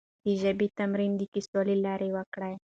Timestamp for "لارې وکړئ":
1.85-2.53